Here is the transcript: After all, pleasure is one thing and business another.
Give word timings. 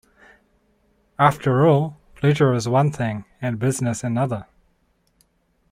After 1.19 1.67
all, 1.67 1.95
pleasure 2.15 2.55
is 2.55 2.67
one 2.67 2.91
thing 2.91 3.23
and 3.39 3.59
business 3.59 4.03
another. 4.03 4.47